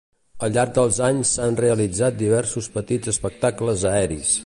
[0.45, 4.39] Al llarg dels anys s'han realitzat diversos petits espectacles aeris.